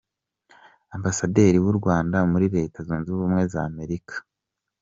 [0.95, 4.27] Ambasaderi w’ u Rwanda muri Leta Zunze Ubumwe za Amerika, Prof.